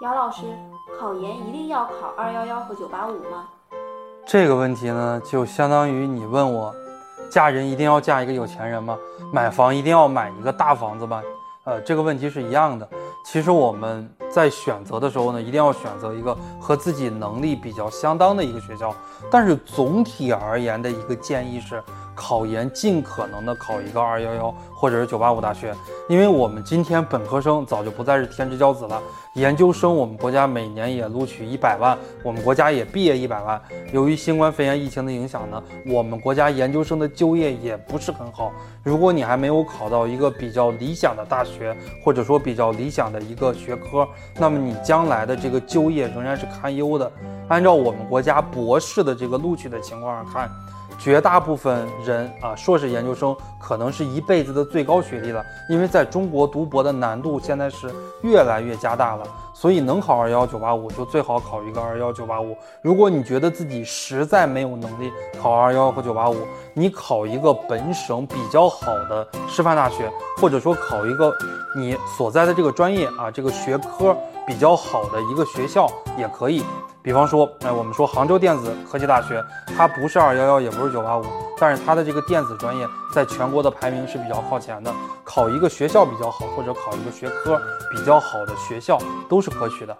[0.00, 0.42] 姚老师，
[0.98, 3.46] 考研一定要考二幺幺和九八五吗？
[4.26, 6.74] 这个问题呢，就相当于你问我，
[7.30, 8.98] 嫁人一定要嫁一个有钱人吗？
[9.32, 11.22] 买房一定要买一个大房子吗？
[11.62, 12.86] 呃，这个问题是一样的。
[13.24, 18.92] 其实我们在选择的时候呢，一定要选择一个和自己能力比较相当的一个学校。
[19.30, 21.80] 但是总体而言的一个建议是。
[22.14, 25.74] 考研尽可能的考一个二幺幺或者是九八五大学，
[26.08, 29.00] 因为我们今天本科生早就不再是天之骄子了。
[29.34, 33.60] 研究生我们国家每年也录取一百万，我们国家也毕业一百万。
[33.92, 38.52] 由于新冠肺炎疫情的影响呢，我们国家研究生的就业也不是很好。
[38.84, 44.06] 如果你还没有考到一个比较理想的大学，或者说比较理想的一个学科，
[44.38, 47.10] 那么你将来的这个就业仍然是堪忧的。
[47.48, 50.48] 按照我们国家博士的这个录取的情况上看。
[50.96, 62.56] 绝大部分人啊，硕士研究生可能是一辈子的最高学历了，因为在中国读博的难度现在是越来越加大了，所以能考二幺九八五就最好考一个二幺九八五。
[62.82, 66.36] 如果你觉得自己实在没有能力考二幺和九八五，
[66.74, 71.32] 你考一个本省比较好的师范大学，或者说考一个
[71.76, 76.62] 你所在的这个专业啊这个学科比较好的一个学校也可以。
[77.04, 79.44] 比方说，哎，我们说杭州电子科技大学，
[79.76, 81.24] 它不是二幺幺，也不是九八五，
[81.58, 84.90] 但是它的这个电子专业在全国的排名是比较靠前的。
[85.22, 87.60] 考一个学校比较好，或者考一个学科
[87.90, 89.94] 比较好的学校，都是可取的。